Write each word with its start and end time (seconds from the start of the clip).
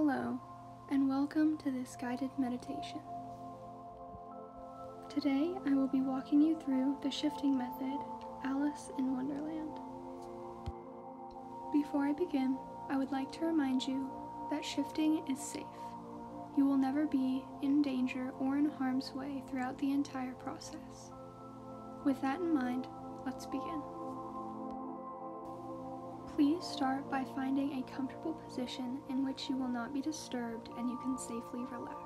Hello, 0.00 0.38
and 0.92 1.08
welcome 1.08 1.58
to 1.58 1.72
this 1.72 1.96
guided 2.00 2.30
meditation. 2.38 3.00
Today 5.12 5.50
I 5.66 5.74
will 5.74 5.88
be 5.88 6.00
walking 6.00 6.40
you 6.40 6.56
through 6.64 6.98
the 7.02 7.10
shifting 7.10 7.58
method, 7.58 7.98
Alice 8.44 8.92
in 8.96 9.16
Wonderland. 9.16 9.80
Before 11.72 12.04
I 12.06 12.12
begin, 12.12 12.56
I 12.88 12.96
would 12.96 13.10
like 13.10 13.32
to 13.32 13.46
remind 13.46 13.88
you 13.88 14.08
that 14.52 14.64
shifting 14.64 15.20
is 15.28 15.40
safe. 15.40 15.64
You 16.56 16.64
will 16.64 16.78
never 16.78 17.04
be 17.04 17.44
in 17.62 17.82
danger 17.82 18.32
or 18.38 18.56
in 18.56 18.70
harm's 18.70 19.12
way 19.16 19.42
throughout 19.50 19.76
the 19.78 19.90
entire 19.90 20.34
process. 20.34 21.10
With 22.04 22.22
that 22.22 22.38
in 22.38 22.54
mind, 22.54 22.86
let's 23.26 23.46
begin. 23.46 23.82
Please 26.38 26.64
start 26.64 27.10
by 27.10 27.24
finding 27.34 27.80
a 27.80 27.92
comfortable 27.92 28.34
position 28.34 29.00
in 29.10 29.26
which 29.26 29.48
you 29.48 29.56
will 29.56 29.66
not 29.66 29.92
be 29.92 30.00
disturbed 30.00 30.68
and 30.78 30.88
you 30.88 30.96
can 30.98 31.18
safely 31.18 31.64
relax. 31.68 31.98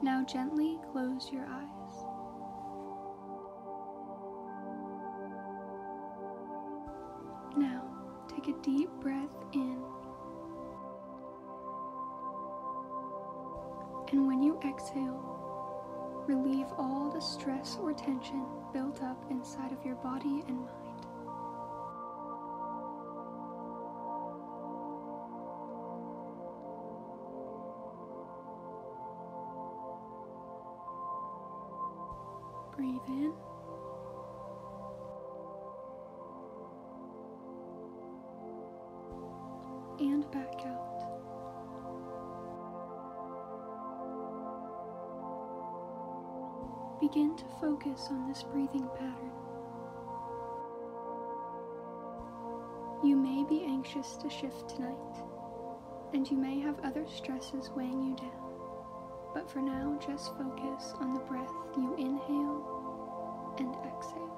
Now 0.00 0.24
gently 0.24 0.78
close 0.92 1.32
your 1.32 1.44
eyes. 1.44 1.94
Now 7.56 7.82
take 8.28 8.46
a 8.46 8.56
deep 8.62 8.90
breath 9.00 9.26
in. 9.54 9.82
And 14.12 14.28
when 14.28 14.40
you 14.40 14.60
exhale, 14.64 15.33
Relieve 16.26 16.72
all 16.78 17.10
the 17.10 17.20
stress 17.20 17.76
or 17.82 17.92
tension 17.92 18.46
built 18.72 19.02
up 19.02 19.22
inside 19.30 19.72
of 19.72 19.84
your 19.84 19.96
body 19.96 20.42
and 20.48 20.58
mind. 20.58 20.70
Breathe 32.74 33.00
in. 33.08 33.53
Begin 47.04 47.36
to 47.36 47.44
focus 47.60 48.08
on 48.10 48.26
this 48.26 48.44
breathing 48.44 48.88
pattern. 48.96 49.30
You 53.04 53.14
may 53.14 53.44
be 53.44 53.62
anxious 53.66 54.16
to 54.22 54.30
shift 54.30 54.70
tonight, 54.70 54.96
and 56.14 56.26
you 56.30 56.38
may 56.38 56.60
have 56.60 56.80
other 56.82 57.06
stresses 57.06 57.68
weighing 57.76 58.02
you 58.02 58.16
down, 58.16 58.54
but 59.34 59.50
for 59.50 59.60
now, 59.60 59.98
just 60.00 60.34
focus 60.38 60.94
on 60.98 61.12
the 61.12 61.20
breath 61.20 61.52
you 61.76 61.94
inhale 61.98 63.54
and 63.58 63.74
exhale. 63.84 64.33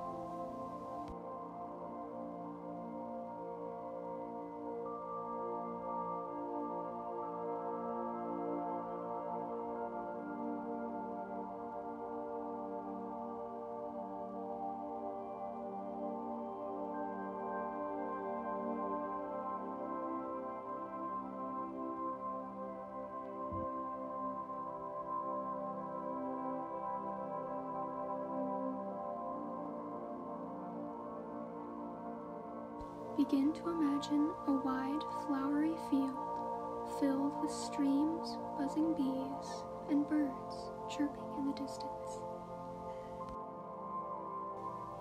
Begin 33.17 33.53
to 33.55 33.71
imagine 33.71 34.31
a 34.47 34.53
wide, 34.53 35.01
flowery 35.27 35.75
field 35.91 36.27
filled 37.01 37.33
with 37.43 37.51
streams, 37.51 38.37
buzzing 38.59 38.95
bees, 38.95 39.65
and 39.91 40.09
birds 40.09 40.71
chirping 40.91 41.25
in 41.39 41.47
the 41.47 41.53
distance. 41.53 42.21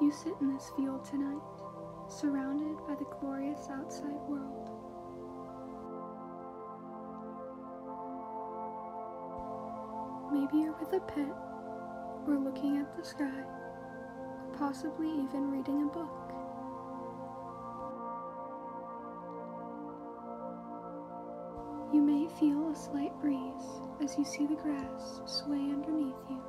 You 0.01 0.11
sit 0.11 0.33
in 0.41 0.53
this 0.53 0.71
field 0.75 1.03
tonight, 1.05 1.41
surrounded 2.07 2.77
by 2.87 2.95
the 2.95 3.05
glorious 3.19 3.67
outside 3.69 4.19
world. 4.27 4.69
Maybe 10.31 10.63
you're 10.63 10.77
with 10.79 10.93
a 10.93 10.99
pet, 11.01 11.35
or 12.27 12.37
looking 12.37 12.77
at 12.77 12.95
the 12.97 13.03
sky, 13.03 13.25
or 13.25 14.57
possibly 14.57 15.07
even 15.07 15.51
reading 15.51 15.83
a 15.83 15.85
book. 15.85 16.24
You 21.95 22.01
may 22.01 22.27
feel 22.37 22.67
a 22.69 22.75
slight 22.75 23.17
breeze 23.21 23.79
as 24.03 24.17
you 24.17 24.25
see 24.25 24.45
the 24.45 24.55
grass 24.55 25.21
sway 25.25 25.55
underneath 25.55 26.13
you. 26.29 26.41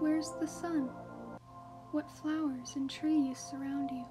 Where's 0.00 0.32
the 0.40 0.48
sun? 0.48 0.90
What 1.92 2.10
flowers 2.10 2.74
and 2.74 2.90
trees 2.90 3.38
surround 3.38 3.92
you? 3.92 4.04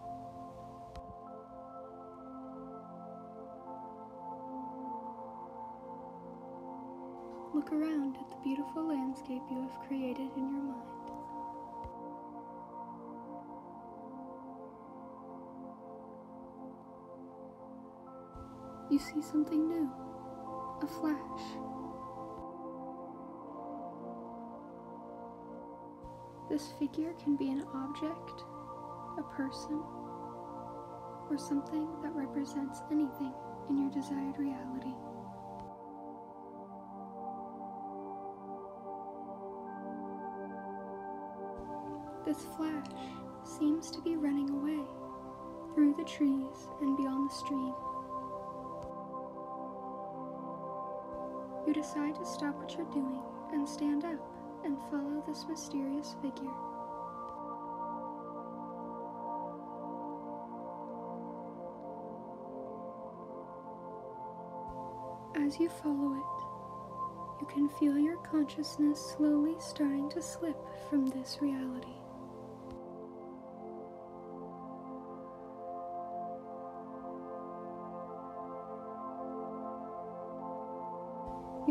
Look 7.53 7.74
around 7.74 8.16
at 8.16 8.30
the 8.30 8.38
beautiful 8.42 8.88
landscape 8.88 9.42
you 9.52 9.62
have 9.63 9.86
created 9.86 10.30
in 10.38 10.50
your 10.50 10.63
mind. 10.63 11.00
You 18.91 19.00
see 19.00 19.22
something 19.22 19.69
new, 19.69 19.90
a 20.81 20.88
flash. 20.88 21.41
This 26.50 26.74
figure 26.78 27.13
can 27.24 27.38
be 27.38 27.50
an 27.50 27.63
object, 27.74 28.44
a 29.18 29.24
person, 29.24 29.81
or 31.30 31.38
something 31.38 31.88
that 32.03 32.13
represents 32.13 32.81
anything 32.91 33.31
in 33.69 33.78
your 33.78 33.90
desired 33.91 34.38
reality. 34.38 34.91
This 42.25 42.44
flash 42.57 42.88
seems 43.46 43.90
to 43.91 44.01
be 44.01 44.18
running 44.18 44.50
away 44.50 44.84
through 45.74 45.96
the 45.97 46.03
trees 46.03 46.68
and 46.81 46.97
beyond 46.97 47.30
the 47.30 47.34
stream. 47.34 47.74
You 51.66 51.73
decide 51.73 52.16
to 52.16 52.25
stop 52.25 52.55
what 52.55 52.75
you're 52.75 52.85
doing 52.91 53.22
and 53.53 53.67
stand 53.67 54.03
up 54.03 54.19
and 54.63 54.77
follow 54.89 55.23
this 55.27 55.45
mysterious 55.47 56.16
figure. 56.22 56.51
As 65.35 65.59
you 65.59 65.69
follow 65.69 66.13
it, 66.13 67.41
you 67.41 67.47
can 67.47 67.69
feel 67.69 67.97
your 67.97 68.17
consciousness 68.17 69.13
slowly 69.18 69.56
starting 69.59 70.09
to 70.09 70.21
slip 70.21 70.57
from 70.89 71.07
this 71.07 71.38
reality. 71.41 72.00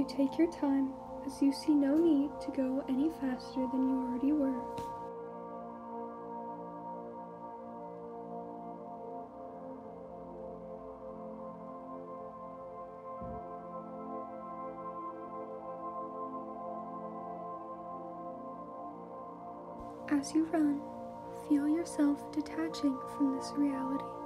You 0.00 0.06
take 0.06 0.38
your 0.38 0.50
time 0.50 0.94
as 1.26 1.42
you 1.42 1.52
see 1.52 1.74
no 1.74 1.94
need 1.94 2.30
to 2.40 2.50
go 2.52 2.82
any 2.88 3.10
faster 3.20 3.66
than 3.70 3.86
you 3.86 3.98
already 4.00 4.32
were. 4.32 4.62
As 20.18 20.32
you 20.32 20.46
run, 20.46 20.80
feel 21.46 21.68
yourself 21.68 22.32
detaching 22.32 22.98
from 23.18 23.36
this 23.36 23.52
reality. 23.54 24.19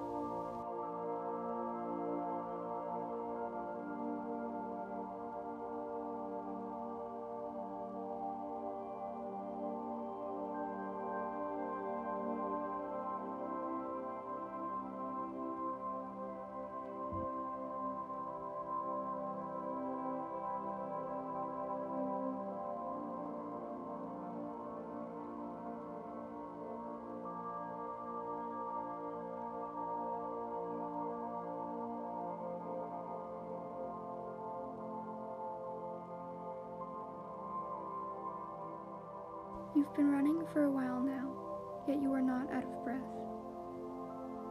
You've 39.74 39.92
been 39.96 40.12
running 40.12 40.46
for 40.52 40.64
a 40.64 40.70
while 40.70 41.00
now, 41.00 41.32
yet 41.88 42.00
you 42.00 42.12
are 42.12 42.22
not 42.22 42.48
out 42.52 42.62
of 42.62 42.84
breath. 42.84 43.02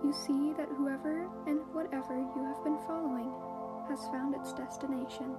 You 0.03 0.11
see 0.11 0.51
that 0.57 0.67
whoever 0.67 1.29
and 1.47 1.61
whatever 1.71 2.17
you 2.17 2.43
have 2.43 2.61
been 2.65 2.77
following 2.85 3.31
has 3.87 4.05
found 4.07 4.35
its 4.35 4.51
destination. 4.51 5.33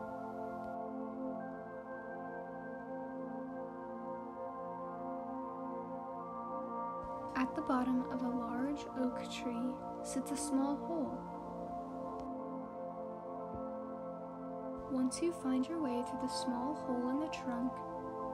At 7.36 7.54
the 7.54 7.60
bottom 7.60 8.10
of 8.10 8.22
a 8.22 8.28
large 8.28 8.86
oak 8.98 9.20
tree 9.30 9.74
sits 10.02 10.30
a 10.30 10.36
small 10.36 10.76
hole. 10.76 11.18
Once 14.90 15.20
you 15.20 15.32
find 15.42 15.68
your 15.68 15.82
way 15.82 16.02
through 16.08 16.20
the 16.22 16.28
small 16.28 16.74
hole 16.86 17.10
in 17.10 17.20
the 17.20 17.28
trunk, 17.28 17.72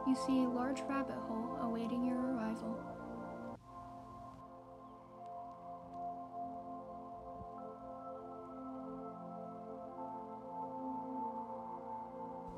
you 0.07 0.15
see 0.15 0.45
a 0.45 0.49
large 0.49 0.81
rabbit 0.89 1.17
hole 1.29 1.40
awaiting 1.71 2.05
your 2.05 2.19
arrival. 2.19 2.77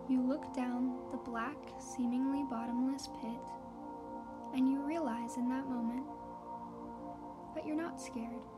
You 0.08 0.22
look 0.22 0.54
down 0.54 0.96
the 1.10 1.18
black, 1.18 1.56
seemingly 1.78 2.44
bottomless 2.50 3.08
pit, 3.20 3.30
and 4.54 4.66
you 4.66 4.80
realize 4.80 5.36
in 5.36 5.48
that 5.50 5.68
moment 5.68 6.06
that 7.54 7.66
you're 7.66 7.76
not 7.76 8.00
scared. 8.00 8.51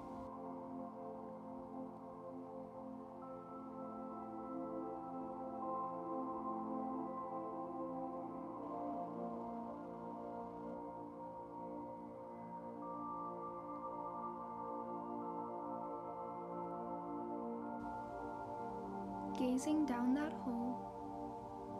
Gazing 19.54 19.86
down 19.86 20.14
that 20.14 20.32
hole, 20.44 20.74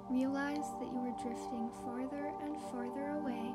realize 0.09 0.71
that 0.79 0.93
you 0.93 1.01
are 1.01 1.17
drifting 1.21 1.69
farther 1.83 2.31
and 2.45 2.57
farther 2.71 3.09
away 3.19 3.53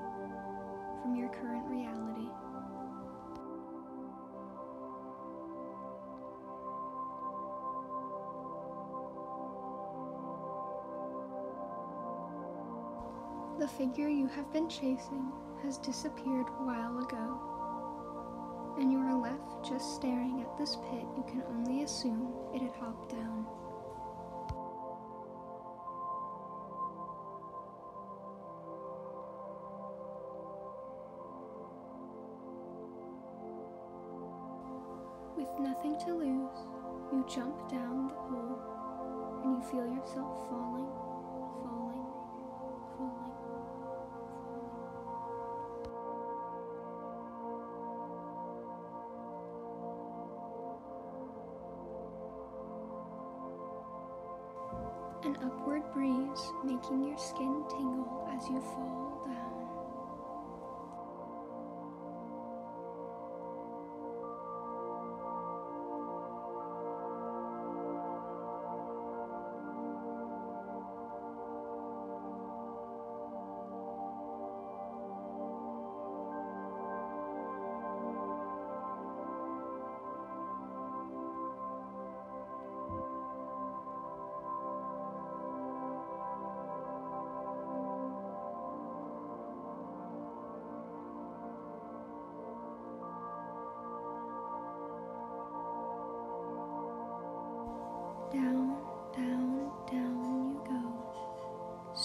from 1.01 1.15
your 1.15 1.29
current 1.29 1.65
reality. 1.69 2.27
The 13.57 13.69
figure 13.69 14.09
you 14.09 14.27
have 14.27 14.51
been 14.51 14.67
chasing 14.67 15.31
has 15.63 15.77
disappeared 15.77 16.47
a 16.59 16.63
while 16.65 16.99
ago, 16.99 18.75
and 18.81 18.91
you 18.91 18.97
are 18.99 19.15
left 19.15 19.63
just 19.63 19.95
staring 19.95 20.41
at 20.41 20.57
this 20.57 20.75
pit 20.91 21.07
you 21.15 21.23
can 21.25 21.41
only 21.47 21.83
assume 21.83 22.33
it 22.53 22.61
had 22.61 22.75
hopped 22.81 23.13
down. 23.13 23.47
With 35.57 35.67
nothing 35.67 35.97
to 36.05 36.13
lose, 36.13 36.57
you 37.11 37.25
jump 37.27 37.69
down 37.69 38.07
the 38.07 38.13
hole 38.15 38.59
and 39.43 39.55
you 39.55 39.61
feel 39.69 39.85
yourself 39.87 40.47
falling, 40.49 40.87
falling, 41.63 42.05
falling, 42.61 42.81
falling. 42.97 43.35
An 55.23 55.35
upward 55.43 55.83
breeze 55.93 56.51
making 56.63 57.03
your 57.07 57.17
skin 57.17 57.63
tingle 57.69 58.27
as 58.35 58.47
you 58.49 58.61
fall 58.61 59.08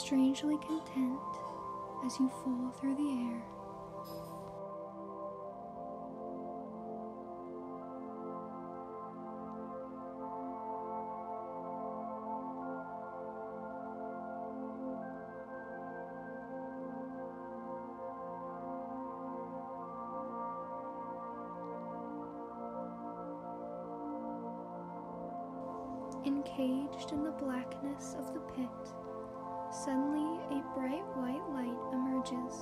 strangely 0.05 0.59
content 0.59 1.19
as 2.05 2.21
you 2.21 2.29
fall 2.29 2.71
through 2.79 2.95
the 2.95 3.11
air. 3.11 3.43
Encaged 26.27 27.13
in 27.13 27.25
the 27.25 27.31
blackness 27.31 28.17
of 28.19 28.35
the 28.35 28.41
pit, 28.41 28.69
suddenly 29.75 30.39
a 30.51 30.63
bright 30.79 31.03
white 31.17 31.43
light 31.51 31.77
emerges. 31.93 32.55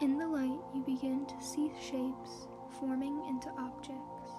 In 0.00 0.16
the 0.16 0.26
light, 0.28 0.60
you 0.74 0.82
begin 0.86 1.26
to 1.26 1.40
see 1.40 1.72
shapes 1.80 2.46
forming 2.78 3.24
into 3.26 3.48
objects. 3.58 4.30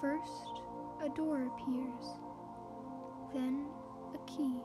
First, 0.00 0.60
a 1.02 1.08
door 1.08 1.46
appears, 1.46 2.18
then, 3.32 3.66
a 4.14 4.18
key. 4.30 4.60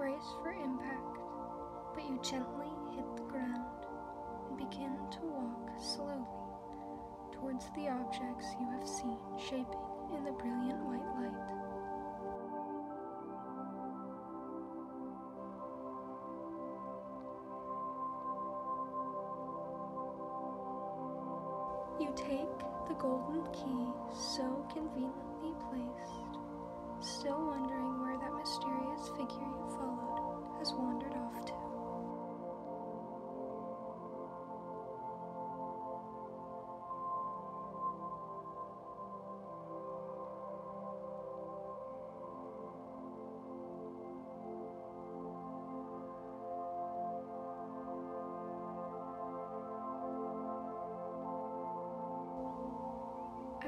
You 0.00 0.06
brace 0.06 0.34
for 0.42 0.52
impact, 0.52 1.18
but 1.94 2.04
you 2.04 2.18
gently 2.22 2.68
hit 2.94 3.04
the 3.16 3.22
ground 3.24 3.66
and 4.48 4.56
begin 4.56 4.96
to 5.10 5.18
walk 5.24 5.70
slowly 5.78 6.24
towards 7.32 7.66
the 7.74 7.88
objects 7.88 8.46
you 8.58 8.66
have 8.70 8.88
seen 8.88 9.18
shaping 9.38 9.66
in 10.16 10.24
the 10.24 10.32
brilliant 10.32 10.80
white 10.86 11.04
light. 11.20 11.36
You 22.00 22.08
take 22.16 22.88
the 22.88 22.94
golden 22.94 23.44
key 23.52 23.92
so 24.14 24.64
conveniently 24.72 25.52
placed, 25.68 26.38
still 27.00 27.48
wondering 27.48 28.00
where 28.00 28.09
mysterious 28.40 29.08
figure 29.10 29.44
you 29.44 29.66
followed 29.76 30.46
has 30.58 30.72
wandered 30.72 31.12
off 31.12 31.44
to. 31.44 31.52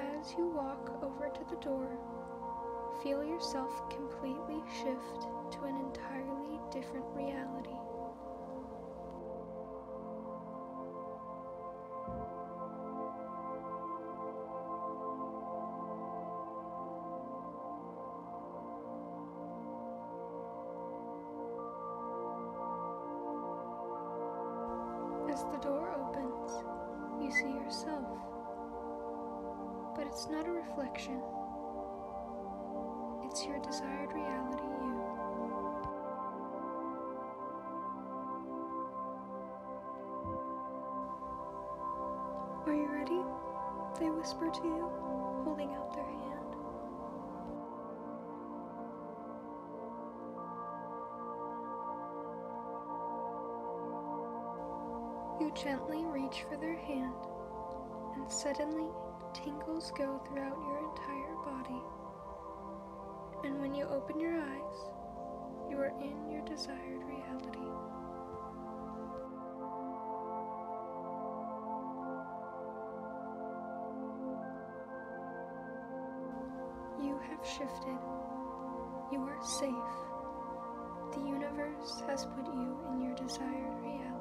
As 0.00 0.35
you 0.38 0.47
walk 0.47 0.99
over 1.02 1.29
to 1.29 1.45
the 1.50 1.57
door, 1.57 1.99
feel 3.02 3.25
yourself 3.25 3.90
completely 3.90 4.62
shift 4.82 5.23
to 5.50 5.64
an 5.64 5.76
entirely 5.76 6.61
different 6.71 7.04
reality. 7.14 7.71
As 25.28 25.44
the 25.44 25.59
door 25.59 25.90
opens, 25.97 26.52
you 27.21 27.32
see 27.32 27.52
yourself. 27.52 28.18
But 29.97 30.06
it's 30.06 30.28
not 30.28 30.47
a 30.47 30.52
reflection, 30.52 31.21
it's 33.33 33.47
your 33.47 33.59
desired 33.61 34.12
reality, 34.12 34.62
you. 34.62 35.01
Are 42.67 42.75
you 42.75 42.89
ready? 42.93 43.23
They 43.99 44.11
whisper 44.11 44.51
to 44.51 44.62
you, 44.62 44.91
holding 45.45 45.73
out 45.73 45.95
their 45.95 46.05
hand. 46.05 46.57
You 55.41 55.51
gently 55.55 56.05
reach 56.05 56.45
for 56.51 56.59
their 56.59 56.77
hand, 56.77 57.15
and 58.15 58.31
suddenly 58.31 58.91
tingles 59.33 59.91
go 59.97 60.21
throughout 60.29 60.59
your 60.67 60.79
entire 60.91 61.35
body. 61.47 61.83
When 63.73 63.81
you 63.81 63.87
open 63.87 64.21
your 64.21 64.35
eyes, 64.35 64.91
you 65.71 65.79
are 65.79 65.95
in 65.99 66.31
your 66.31 66.43
desired 66.45 67.02
reality. 67.09 67.59
You 77.02 77.19
have 77.31 77.47
shifted. 77.47 77.97
You 79.11 79.23
are 79.23 79.43
safe. 79.43 79.73
The 81.14 81.26
universe 81.26 82.02
has 82.07 82.26
put 82.26 82.45
you 82.45 82.79
in 82.91 83.00
your 83.00 83.14
desired 83.14 83.81
reality. 83.81 84.12